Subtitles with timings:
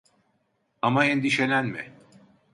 [0.81, 1.91] Ama endişelenme.